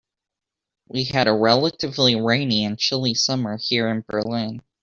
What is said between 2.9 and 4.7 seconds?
summer here in Berlin.